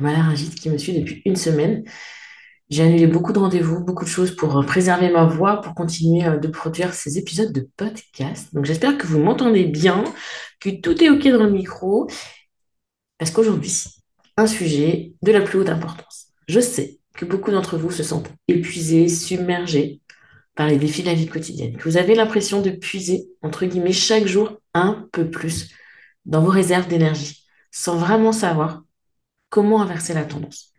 [0.00, 1.84] ma laryngite qui me suit depuis une semaine.
[2.70, 6.24] J'ai annulé beaucoup de rendez-vous, beaucoup de choses pour euh, préserver ma voix, pour continuer
[6.24, 8.54] euh, de produire ces épisodes de podcast.
[8.54, 10.04] Donc j'espère que vous m'entendez bien,
[10.60, 12.08] que tout est OK dans le micro.
[13.18, 13.74] Parce qu'aujourd'hui,
[14.36, 16.28] un sujet de la plus haute importance.
[16.48, 20.00] Je sais que beaucoup d'entre vous se sentent épuisés, submergés
[20.54, 23.92] par les défis de la vie quotidienne, que vous avez l'impression de puiser, entre guillemets,
[23.92, 25.70] chaque jour un peu plus
[26.24, 28.82] dans vos réserves d'énergie, sans vraiment savoir
[29.50, 30.72] comment inverser la tendance.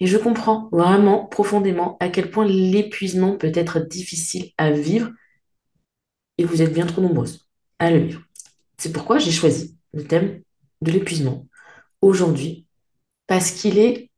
[0.00, 5.10] Et je comprends vraiment profondément à quel point l'épuisement peut être difficile à vivre
[6.38, 7.48] et vous êtes bien trop nombreuses
[7.78, 8.22] à le vivre.
[8.76, 10.42] C'est pourquoi j'ai choisi le thème
[10.82, 11.46] de l'épuisement
[12.00, 12.66] aujourd'hui
[13.26, 14.10] parce qu'il est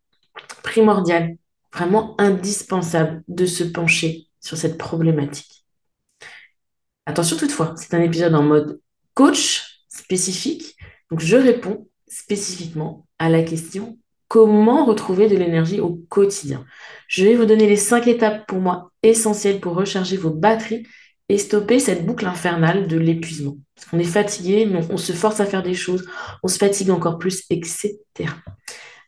[0.62, 1.36] primordial,
[1.72, 5.64] vraiment indispensable de se pencher sur cette problématique.
[7.06, 8.80] Attention toutefois, c'est un épisode en mode
[9.14, 10.76] coach spécifique,
[11.10, 13.98] donc je réponds spécifiquement à la question
[14.28, 16.64] comment retrouver de l'énergie au quotidien?
[17.08, 20.86] Je vais vous donner les cinq étapes pour moi essentielles pour recharger vos batteries
[21.28, 23.56] et stopper cette boucle infernale de l'épuisement.
[23.90, 26.08] Qu'on est fatigué, on se force à faire des choses,
[26.42, 27.98] on se fatigue encore plus, etc.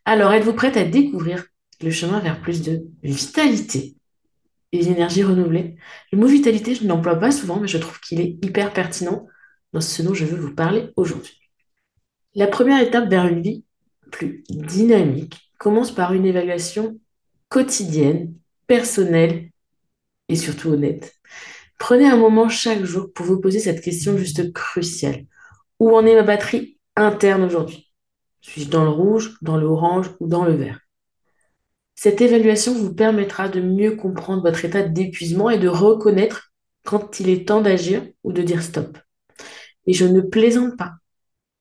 [0.04, 1.44] Alors, êtes-vous prête à découvrir
[1.82, 3.96] le chemin vers plus de vitalité
[4.72, 5.76] et d'énergie renouvelée?
[6.10, 9.26] Le mot vitalité, je ne l'emploie pas souvent, mais je trouve qu'il est hyper pertinent
[9.72, 11.41] dans ce dont je veux vous parler aujourd'hui.
[12.34, 13.64] La première étape vers une vie
[14.10, 16.98] plus dynamique commence par une évaluation
[17.50, 18.32] quotidienne,
[18.66, 19.50] personnelle
[20.30, 21.14] et surtout honnête.
[21.78, 25.26] Prenez un moment chaque jour pour vous poser cette question juste cruciale.
[25.78, 27.92] Où en est ma batterie interne aujourd'hui?
[28.40, 30.80] Suis-je dans le rouge, dans l'orange ou dans le vert?
[31.94, 36.52] Cette évaluation vous permettra de mieux comprendre votre état d'épuisement et de reconnaître
[36.84, 38.96] quand il est temps d'agir ou de dire stop.
[39.86, 40.92] Et je ne plaisante pas.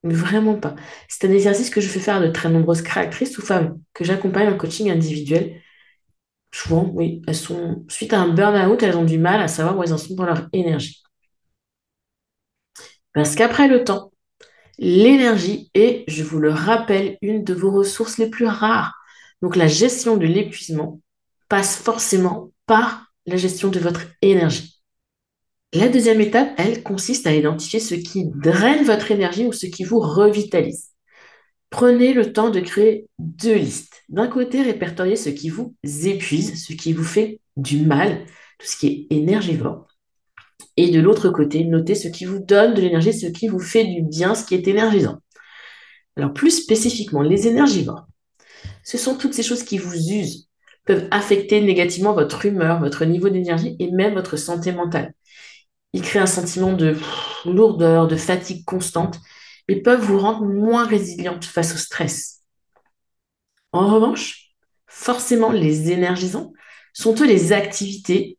[0.04, 0.76] Vraiment pas.
[1.08, 4.04] C'est un exercice que je fais faire à de très nombreuses créatrices ou femmes que
[4.04, 5.62] j'accompagne en coaching individuel.
[6.54, 9.84] Souvent, oui, elles sont, suite à un burn-out, elles ont du mal à savoir où
[9.84, 11.04] elles en sont dans leur énergie.
[13.14, 14.12] Parce qu'après le temps,
[14.80, 18.96] l'énergie est, je vous le rappelle, une de vos ressources les plus rares.
[19.42, 21.02] Donc la gestion de l'épuisement
[21.50, 24.81] passe forcément par la gestion de votre énergie.
[25.74, 29.86] La deuxième étape, elle, consiste à identifier ce qui draine votre énergie ou ce qui
[29.86, 30.90] vous revitalise.
[31.70, 34.04] Prenez le temps de créer deux listes.
[34.10, 38.26] D'un côté, répertoriez ce qui vous épuise, ce qui vous fait du mal,
[38.60, 39.88] tout ce qui est énergivore.
[40.76, 43.86] Et de l'autre côté, notez ce qui vous donne de l'énergie, ce qui vous fait
[43.86, 45.20] du bien, ce qui est énergisant.
[46.18, 48.06] Alors plus spécifiquement, les énergivores,
[48.84, 50.50] ce sont toutes ces choses qui vous usent,
[50.86, 55.14] peuvent affecter négativement votre humeur, votre niveau d'énergie et même votre santé mentale.
[55.94, 56.98] Ils créent un sentiment de
[57.46, 59.20] lourdeur, de fatigue constante
[59.68, 62.42] et peuvent vous rendre moins résiliente face au stress.
[63.72, 64.52] En revanche,
[64.88, 66.54] forcément, les énergisants
[66.94, 68.38] sont eux les activités,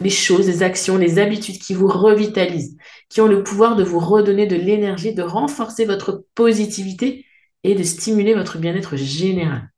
[0.00, 2.76] les choses, les actions, les habitudes qui vous revitalisent,
[3.08, 7.24] qui ont le pouvoir de vous redonner de l'énergie, de renforcer votre positivité
[7.62, 9.70] et de stimuler votre bien-être général.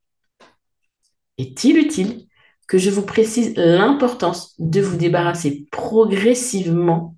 [1.37, 2.26] Est-il utile
[2.67, 7.15] que je vous précise l'importance de vous débarrasser progressivement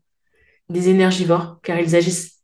[0.70, 2.40] des énergivores, car ils agissent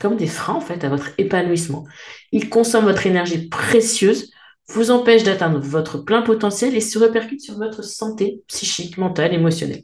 [0.00, 1.84] comme des freins en à votre épanouissement.
[2.32, 4.30] Ils consomment votre énergie précieuse,
[4.68, 9.82] vous empêchent d'atteindre votre plein potentiel et se répercutent sur votre santé psychique, mentale, émotionnelle.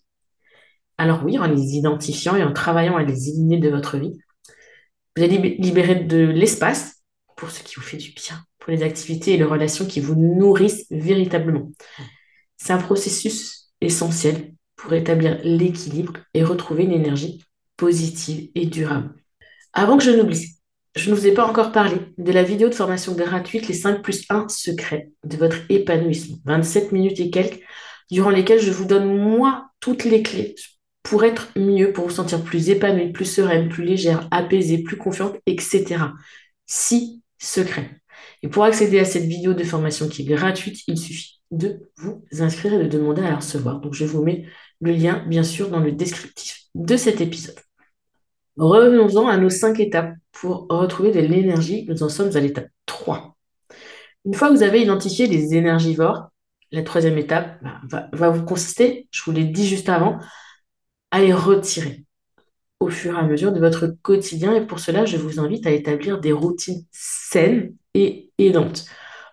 [0.98, 4.18] Alors oui, en les identifiant et en travaillant à les éliminer de votre vie,
[5.16, 7.02] vous allez libérer de l'espace
[7.36, 10.16] pour ce qui vous fait du bien, pour les activités et les relations qui vous
[10.16, 11.70] nourrissent véritablement.
[12.64, 17.43] C'est un processus essentiel pour établir l'équilibre et retrouver une énergie
[17.76, 19.17] positive et durable.
[19.73, 20.47] Avant que je n'oublie,
[20.94, 24.00] je ne vous ai pas encore parlé de la vidéo de formation gratuite Les 5
[24.00, 26.37] plus 1 secrets de votre épanouissement.
[26.44, 27.59] 27 minutes et quelques,
[28.12, 30.55] durant lesquelles je vous donne moi toutes les clés
[31.03, 35.35] pour être mieux, pour vous sentir plus épanouie, plus sereine, plus légère, apaisée, plus confiante,
[35.47, 36.12] etc.
[36.67, 37.91] Six secrets.
[38.44, 42.25] Et pour accéder à cette vidéo de formation qui est gratuite, il suffit de vous
[42.40, 43.81] inscrire et de demander à la recevoir.
[43.81, 44.46] Donc je vous mets
[44.81, 47.58] le lien, bien sûr, dans le descriptif de cet épisode.
[48.56, 51.87] Revenons-en à nos cinq étapes pour retrouver de l'énergie.
[51.88, 53.37] Nous en sommes à l'étape 3.
[54.25, 56.31] Une fois que vous avez identifié les énergivores,
[56.70, 57.58] la troisième étape
[57.90, 60.19] bah, va, vous consister, je vous l'ai dit juste avant,
[61.10, 62.04] à les retirer
[62.81, 64.54] au fur et à mesure de votre quotidien.
[64.54, 68.87] Et pour cela, je vous invite à établir des routines saines et aidantes.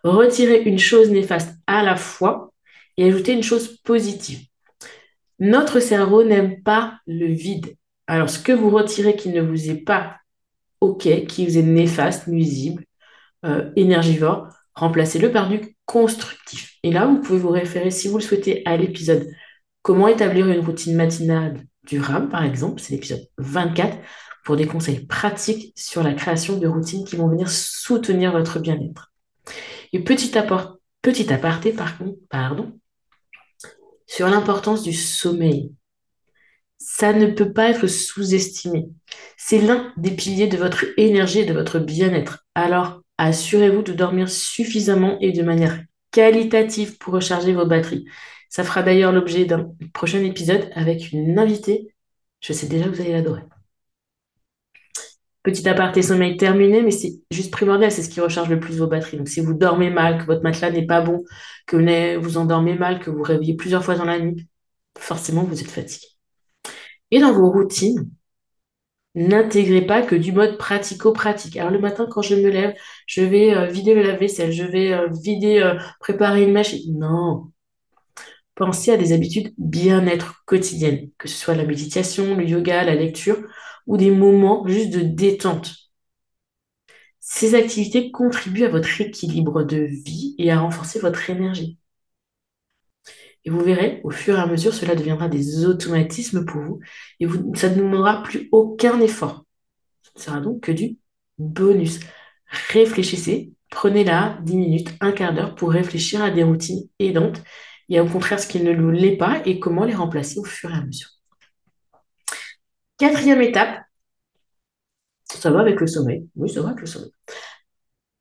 [0.03, 2.53] Retirer une chose néfaste à la fois
[2.97, 4.39] et ajouter une chose positive.
[5.39, 7.75] Notre cerveau n'aime pas le vide.
[8.07, 10.17] Alors, ce que vous retirez qui ne vous est pas
[10.81, 12.83] OK, qui vous est néfaste, nuisible,
[13.45, 16.77] euh, énergivore, remplacez-le par du constructif.
[16.83, 19.27] Et là, vous pouvez vous référer, si vous le souhaitez, à l'épisode
[19.81, 23.97] Comment établir une routine matinale durable, par exemple, c'est l'épisode 24,
[24.43, 29.11] pour des conseils pratiques sur la création de routines qui vont venir soutenir votre bien-être.
[29.93, 31.75] Et petit, aparté,
[32.29, 32.79] pardon,
[34.07, 35.71] sur l'importance du sommeil.
[36.77, 38.89] Ça ne peut pas être sous-estimé.
[39.37, 42.45] C'est l'un des piliers de votre énergie et de votre bien-être.
[42.55, 48.05] Alors, assurez-vous de dormir suffisamment et de manière qualitative pour recharger vos batteries.
[48.49, 51.93] Ça fera d'ailleurs l'objet d'un prochain épisode avec une invitée.
[52.41, 53.43] Je sais déjà que vous allez l'adorer.
[55.43, 58.87] Petit aparté sommeil terminé, mais c'est juste primordial, c'est ce qui recharge le plus vos
[58.87, 59.17] batteries.
[59.17, 61.23] Donc si vous dormez mal, que votre matelas n'est pas bon,
[61.65, 64.47] que vous endormez mal, que vous réveillez plusieurs fois dans la nuit,
[64.97, 66.07] forcément vous êtes fatigué.
[67.11, 68.09] Et dans vos routines,
[69.15, 71.57] n'intégrez pas que du mode pratico-pratique.
[71.57, 72.73] Alors le matin, quand je me lève,
[73.07, 76.97] je vais euh, vider le lave-vaisselle, je vais euh, vider, euh, préparer une machine.
[76.99, 77.51] Non.
[78.59, 83.39] Pensez à des habitudes bien-être quotidiennes, que ce soit la méditation, le yoga, la lecture
[83.87, 85.73] ou des moments juste de détente.
[87.21, 91.77] Ces activités contribuent à votre équilibre de vie et à renforcer votre énergie.
[93.45, 96.79] Et vous verrez, au fur et à mesure, cela deviendra des automatismes pour vous
[97.19, 99.45] et ça ne demandera plus aucun effort.
[100.03, 100.97] Ce ne sera donc que du
[101.37, 102.01] bonus.
[102.71, 107.41] Réfléchissez, prenez là 10 minutes, un quart d'heure pour réfléchir à des routines aidantes
[107.89, 110.77] et au contraire ce qui ne l'est pas et comment les remplacer au fur et
[110.77, 111.09] à mesure.
[112.97, 113.79] Quatrième étape,
[115.25, 116.27] ça va avec le sommeil.
[116.35, 117.11] Oui, ça va avec le sommeil.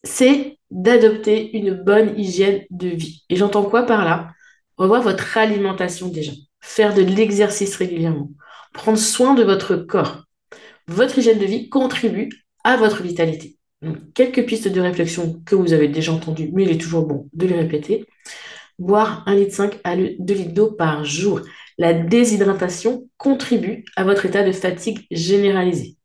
[0.04, 3.24] C'est d'adopter une bonne hygiène de vie.
[3.28, 4.30] Et j'entends quoi par là?
[4.76, 6.32] Revoir votre alimentation déjà.
[6.60, 8.30] Faire de l'exercice régulièrement.
[8.72, 10.24] Prendre soin de votre corps.
[10.86, 12.30] Votre hygiène de vie contribue
[12.64, 13.58] à votre vitalité.
[14.14, 17.46] quelques pistes de réflexion que vous avez déjà entendues, mais il est toujours bon de
[17.46, 18.06] les répéter.
[18.78, 21.40] Boire 1,5 litre à 2 litres d'eau par jour.
[21.78, 25.96] La déshydratation contribue à votre état de fatigue généralisé.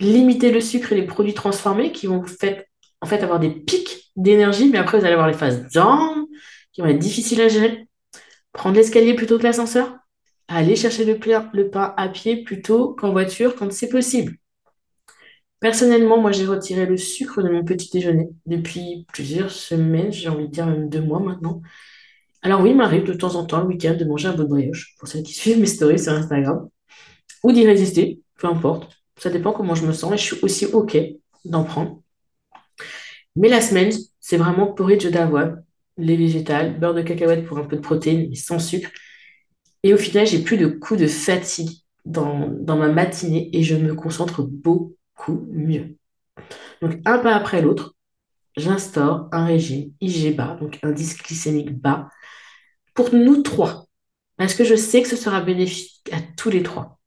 [0.00, 2.64] Limitez le sucre et les produits transformés qui vont vous faire
[3.02, 6.26] avoir des pics d'énergie, mais après vous allez avoir les phases down
[6.72, 7.86] qui vont être difficiles à gérer.
[8.52, 9.96] Prendre l'escalier plutôt que l'ascenseur.
[10.48, 11.18] Aller chercher le
[11.52, 14.36] le pain à pied plutôt qu'en voiture quand c'est possible.
[15.60, 20.48] Personnellement, moi j'ai retiré le sucre de mon petit déjeuner depuis plusieurs semaines, j'ai envie
[20.48, 21.60] de dire même deux mois maintenant.
[22.42, 24.96] Alors oui, il m'arrive de temps en temps le week-end de manger un de brioche,
[24.98, 26.68] pour ceux qui suivent mes stories sur Instagram,
[27.42, 28.90] ou d'y résister, peu importe.
[29.16, 30.96] Ça dépend comment je me sens et je suis aussi OK
[31.44, 32.00] d'en prendre.
[33.36, 35.62] Mais la semaine, c'est vraiment porridge d'avoine,
[35.98, 38.90] lait végétal, beurre de cacahuète pour un peu de protéines, mais sans sucre.
[39.82, 41.70] Et au final, j'ai plus de coups de fatigue
[42.04, 45.96] dans, dans ma matinée et je me concentre beaucoup mieux.
[46.80, 47.94] Donc, un pas après l'autre,
[48.56, 52.08] j'instaure un régime IG bas, donc indice glycémique bas,
[52.94, 53.86] pour nous trois.
[54.36, 56.98] Parce que je sais que ce sera bénéfique à tous les trois.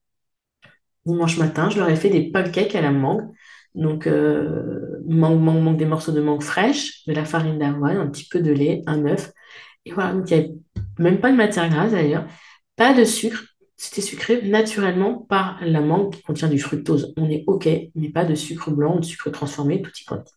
[1.06, 3.30] Dimanche matin, je leur ai fait des pancakes à la mangue.
[3.75, 8.08] Donc, euh, mangue, mangue, mangue, des morceaux de mangue fraîche, de la farine d'avoine, un
[8.08, 9.32] petit peu de lait, un œuf.
[9.86, 10.48] Et voilà, donc il n'y a
[11.00, 12.25] même pas de matière grasse d'ailleurs,
[12.75, 13.44] pas de sucre.
[13.75, 17.13] C'était sucré naturellement par la mangue qui contient du fructose.
[17.18, 20.30] On est OK, mais pas de sucre blanc, de sucre transformé, tout y compte.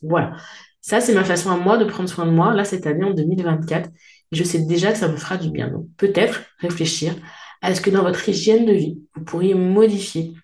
[0.00, 0.36] Voilà.
[0.80, 3.12] Ça, c'est ma façon à moi de prendre soin de moi, là, cette année, en
[3.12, 3.90] 2024.
[4.32, 5.68] Je sais déjà que ça me fera du bien.
[5.68, 7.14] Donc, peut-être réfléchir
[7.62, 10.34] à ce que dans votre hygiène de vie, vous pourriez modifier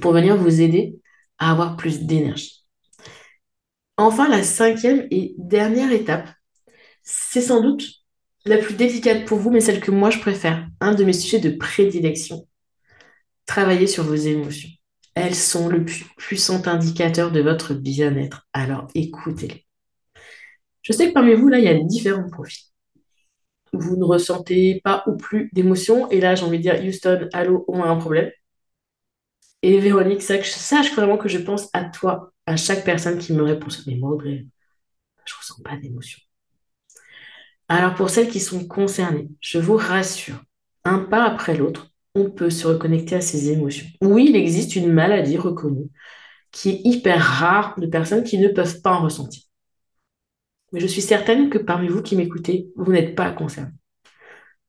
[0.00, 0.96] pour venir vous aider
[1.38, 2.64] à avoir plus d'énergie.
[3.96, 6.28] Enfin, la cinquième et dernière étape,
[7.02, 7.84] c'est sans doute
[8.44, 11.38] la plus délicate pour vous, mais celle que moi je préfère, un de mes sujets
[11.38, 12.48] de prédilection.
[13.46, 14.70] Travailler sur vos émotions.
[15.14, 18.46] Elles sont le plus puissant indicateur de votre bien-être.
[18.52, 19.66] Alors écoutez-les.
[20.82, 22.71] Je sais que parmi vous, là, il y a différents profils.
[23.72, 26.08] Vous ne ressentez pas ou plus d'émotions.
[26.10, 28.30] Et là, j'ai envie de dire, Houston, allô, on a un problème.
[29.62, 33.42] Et Véronique, sache, sache vraiment que je pense à toi, à chaque personne qui me
[33.42, 33.68] répond.
[33.86, 36.20] Mais moi, je ne ressens pas d'émotions.
[37.68, 40.42] Alors pour celles qui sont concernées, je vous rassure,
[40.84, 43.86] un pas après l'autre, on peut se reconnecter à ses émotions.
[44.02, 45.88] Oui, il existe une maladie reconnue
[46.50, 49.42] qui est hyper rare de personnes qui ne peuvent pas en ressentir.
[50.72, 53.72] Mais je suis certaine que parmi vous qui m'écoutez, vous n'êtes pas concernés.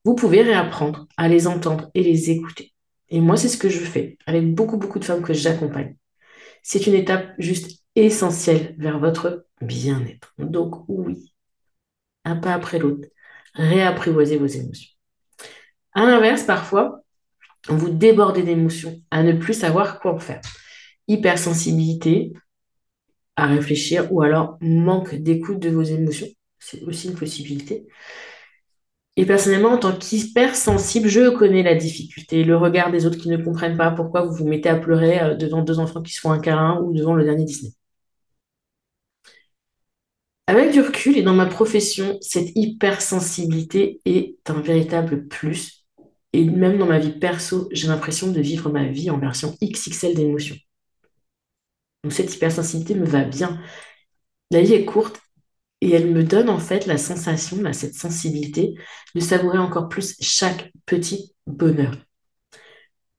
[0.04, 2.74] Vous pouvez réapprendre à les entendre et les écouter.
[3.08, 5.96] Et moi, c'est ce que je fais avec beaucoup, beaucoup de femmes que j'accompagne.
[6.62, 10.34] C'est une étape juste essentielle vers votre bien-être.
[10.38, 11.34] Donc oui,
[12.24, 13.08] un pas après l'autre,
[13.54, 14.90] réapprivoisez vos émotions.
[15.92, 17.02] À l'inverse, parfois,
[17.68, 20.40] vous débordez d'émotions, à ne plus savoir quoi en faire.
[21.08, 22.32] Hypersensibilité,
[23.36, 27.86] à réfléchir, ou alors manque d'écoute de vos émotions, c'est aussi une possibilité.
[29.16, 33.36] Et personnellement, en tant qu'hypersensible, je connais la difficulté, le regard des autres qui ne
[33.36, 36.32] comprennent pas pourquoi vous vous mettez à pleurer euh, devant deux enfants qui se font
[36.32, 37.72] un câlin ou devant le dernier Disney.
[40.46, 45.84] Avec du recul et dans ma profession, cette hypersensibilité est un véritable plus.
[46.32, 50.14] Et même dans ma vie perso, j'ai l'impression de vivre ma vie en version XXL
[50.14, 50.56] d'émotions.
[52.04, 53.60] Donc cette hypersensibilité me va bien.
[54.50, 55.20] La vie est courte
[55.80, 58.74] et elle me donne en fait la sensation, cette sensibilité,
[59.14, 61.96] de savourer encore plus chaque petit bonheur.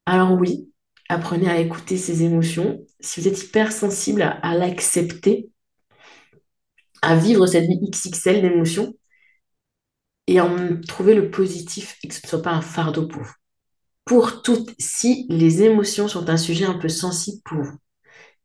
[0.06, 0.72] Alors oui,
[1.10, 2.86] apprenez à écouter ces émotions.
[3.00, 5.50] Si vous êtes hypersensible à l'accepter,
[7.02, 8.96] à vivre cette vie XXL d'émotions
[10.28, 13.34] et en trouver le positif et que ce ne soit pas un fardeau pour vous.
[14.06, 17.78] Pour toutes, si les émotions sont un sujet un peu sensible pour vous,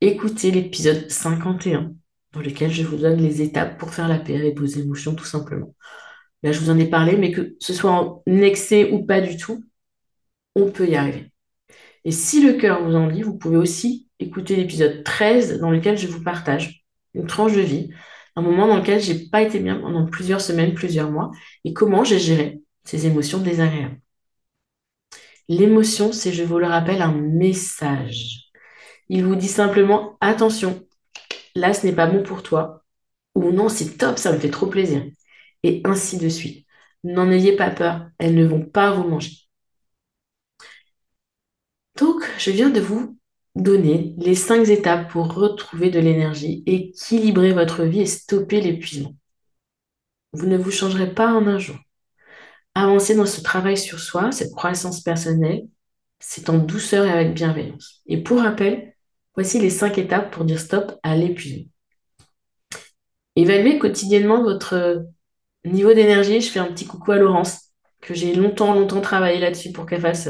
[0.00, 1.92] écoutez l'épisode 51
[2.32, 5.24] dans lequel je vous donne les étapes pour faire la paix avec vos émotions tout
[5.24, 5.74] simplement.
[6.42, 9.36] Là, je vous en ai parlé, mais que ce soit en excès ou pas du
[9.36, 9.64] tout,
[10.54, 11.32] on peut y arriver.
[12.04, 15.98] Et si le cœur vous en dit, vous pouvez aussi écouter l'épisode 13 dans lequel
[15.98, 17.90] je vous partage une tranche de vie
[18.36, 21.30] un moment dans lequel j'ai pas été bien pendant plusieurs semaines, plusieurs mois,
[21.64, 24.00] et comment j'ai géré ces émotions désagréables.
[25.48, 28.49] L'émotion, c'est, je vous le rappelle, un message.
[29.12, 30.86] Il vous dit simplement, attention,
[31.56, 32.84] là, ce n'est pas bon pour toi,
[33.34, 35.04] ou non, c'est top, ça me fait trop plaisir,
[35.64, 36.64] et ainsi de suite.
[37.02, 39.32] N'en ayez pas peur, elles ne vont pas vous manger.
[41.98, 43.18] Donc, je viens de vous
[43.56, 49.16] donner les cinq étapes pour retrouver de l'énergie, équilibrer votre vie et stopper l'épuisement.
[50.32, 51.76] Vous ne vous changerez pas en un jour.
[52.76, 55.66] Avancer dans ce travail sur soi, cette croissance personnelle,
[56.20, 58.02] c'est en douceur et avec bienveillance.
[58.06, 58.94] Et pour rappel,
[59.34, 61.66] voici les cinq étapes pour dire stop à l'épuisement.
[63.36, 65.04] Évaluez quotidiennement votre
[65.64, 66.40] niveau d'énergie.
[66.40, 67.70] Je fais un petit coucou à Laurence,
[68.00, 70.28] que j'ai longtemps, longtemps travaillé là-dessus pour qu'elle fasse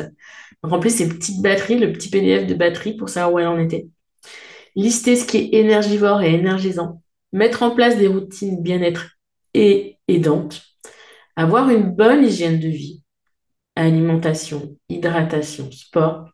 [0.62, 3.88] remplir ses petites batteries, le petit PDF de batterie pour savoir où elle en était.
[4.76, 7.02] Lister ce qui est énergivore et énergisant.
[7.33, 9.16] Mettre en place des routines bien-être
[9.54, 10.62] et aidantes.
[11.37, 13.02] Avoir une bonne hygiène de vie.
[13.76, 16.28] Alimentation, hydratation, sport.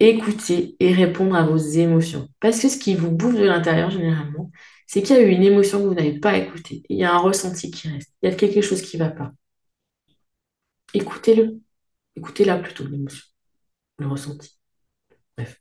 [0.00, 2.28] Écouter et répondre à vos émotions.
[2.40, 4.50] Parce que ce qui vous bouffe de l'intérieur, généralement,
[4.86, 6.82] c'est qu'il y a eu une émotion que vous n'avez pas écoutée.
[6.88, 8.10] Il y a un ressenti qui reste.
[8.22, 9.32] Il y a quelque chose qui ne va pas.
[10.94, 11.60] Écoutez-le.
[12.16, 13.24] Écoutez-la plutôt, l'émotion
[14.00, 14.58] le ressenti.
[15.36, 15.60] Bref.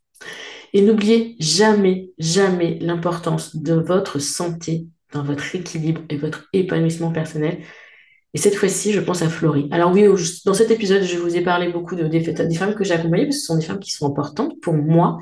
[0.74, 7.63] Et n'oubliez jamais, jamais l'importance de votre santé dans votre équilibre et votre épanouissement personnel.
[8.33, 9.67] Et cette fois-ci, je pense à Florie.
[9.71, 10.05] Alors oui,
[10.45, 12.21] dans cet épisode, je vous ai parlé beaucoup de, des,
[12.55, 15.19] femmes que j'ai accompagnées, parce que ce sont des femmes qui sont importantes pour moi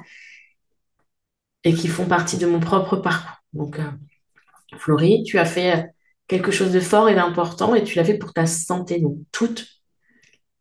[1.63, 3.37] et qui font partie de mon propre parcours.
[3.53, 3.89] Donc, euh,
[4.77, 5.89] Florie, tu as fait
[6.27, 8.99] quelque chose de fort et d'important et tu l'as fait pour ta santé.
[8.99, 9.65] Donc, toute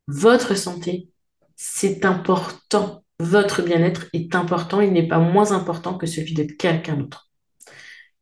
[0.07, 1.09] votre santé
[1.57, 3.03] c'est important.
[3.19, 4.81] Votre bien-être est important.
[4.81, 7.31] Il n'est pas moins important que celui de quelqu'un d'autre.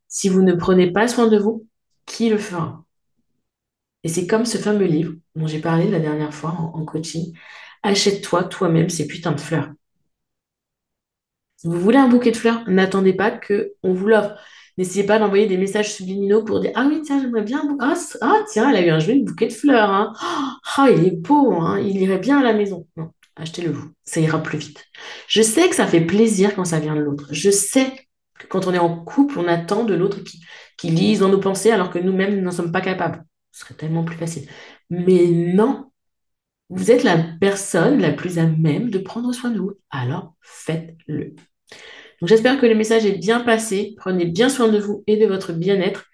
[0.08, 1.66] Si vous ne prenez pas soin de vous,
[2.06, 2.83] qui le fera?
[4.04, 7.34] Et c'est comme ce fameux livre dont j'ai parlé la dernière fois en, coaching.
[7.82, 9.70] Achète-toi toi-même ces putains de fleurs.
[11.56, 14.36] Si vous voulez un bouquet de fleurs, n'attendez pas qu'on vous l'offre.
[14.76, 17.76] N'essayez pas d'envoyer des messages subliminaux pour dire Ah oui, tiens, j'aimerais bien.
[17.80, 19.90] Ah, ah, tiens, elle a eu un joli bouquet de fleurs.
[19.90, 20.12] Hein.
[20.76, 21.78] Ah, il est beau, hein.
[21.80, 22.86] il irait bien à la maison.
[22.96, 23.90] Non achetez-le vous.
[24.04, 24.84] Ça ira plus vite.
[25.28, 27.26] Je sais que ça fait plaisir quand ça vient de l'autre.
[27.30, 27.92] Je sais
[28.48, 30.40] Quand on est en couple, on attend de l'autre qui,
[30.76, 33.24] qui lise dans nos pensées alors que nous-mêmes n'en sommes pas capables.
[33.54, 34.48] Ce serait tellement plus facile.
[34.90, 35.92] Mais non,
[36.70, 39.74] vous êtes la personne la plus à même de prendre soin de vous.
[39.90, 41.36] Alors faites-le.
[42.20, 43.94] Donc j'espère que le message est bien passé.
[43.96, 46.06] Prenez bien soin de vous et de votre bien-être.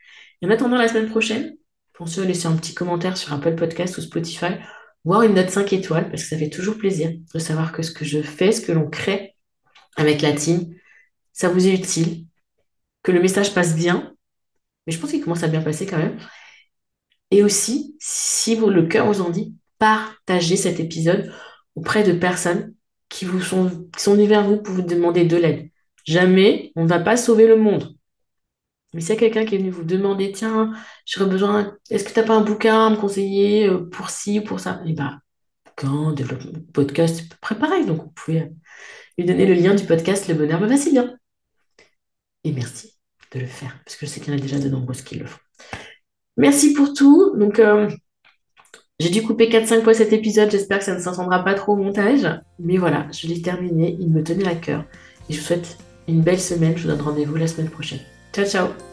[0.43, 1.57] Et en attendant la semaine prochaine,
[1.95, 4.57] pensez à laisser un petit commentaire sur Apple Podcast ou Spotify,
[5.05, 7.91] voire une note 5 étoiles, parce que ça fait toujours plaisir de savoir que ce
[7.91, 9.35] que je fais, ce que l'on crée
[9.97, 10.75] avec la team,
[11.33, 12.27] ça vous est utile,
[13.03, 14.13] que le message passe bien.
[14.87, 16.19] Mais je pense qu'il commence à bien passer quand même.
[17.31, 21.33] Et aussi, si vous, le cœur vous en dit, partagez cet épisode
[21.75, 22.75] auprès de personnes
[23.09, 25.71] qui vous sont, qui sont venues vers vous pour vous demander de l'aide.
[26.05, 27.95] Jamais on ne va pas sauver le monde.
[28.93, 30.73] Mais s'il y a quelqu'un qui est venu vous demander, tiens,
[31.07, 34.41] j'aurais besoin, est-ce que tu n'as pas un bouquin à me conseiller euh, pour ci
[34.41, 34.83] ou pour ça?
[34.85, 35.21] Eh bien,
[36.15, 37.87] développement podcast, c'est à près pareil.
[37.87, 38.51] Donc, vous pouvez
[39.17, 41.17] lui donner le lien du podcast Le Bonheur me va si bien.
[42.45, 42.99] Et merci
[43.33, 45.17] de le faire, parce que je sais qu'il y en a déjà de nombreuses qui
[45.17, 45.39] le font.
[46.37, 47.37] Merci pour tout.
[47.37, 47.89] Donc, euh,
[48.99, 50.51] j'ai dû couper 4-5 fois cet épisode.
[50.51, 52.29] J'espère que ça ne s'entendra pas trop au montage.
[52.59, 53.97] Mais voilà, je l'ai terminé.
[53.99, 54.85] Il me tenait à cœur.
[55.29, 56.77] Et je vous souhaite une belle semaine.
[56.77, 58.01] Je vous donne rendez-vous la semaine prochaine.
[58.33, 58.90] Ciao, ciao